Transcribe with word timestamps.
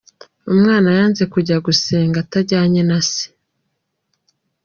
Umwana 0.51 0.89
yanze 0.97 1.23
kujya 1.33 1.55
gusenga 1.65 2.17
atajyanye 2.25 2.81
na 2.89 2.99
se. 3.09 3.25